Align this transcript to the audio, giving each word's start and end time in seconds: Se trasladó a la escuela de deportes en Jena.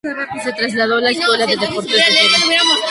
Se 0.43 0.51
trasladó 0.53 0.95
a 0.97 1.01
la 1.01 1.11
escuela 1.11 1.45
de 1.45 1.57
deportes 1.57 1.93
en 1.93 2.41
Jena. 2.49 2.59